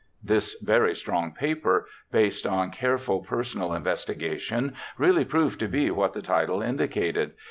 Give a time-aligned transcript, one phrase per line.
[0.23, 6.23] This very strong paper, based on careful personal investigations, really proved to be what the
[6.23, 7.33] title indicated.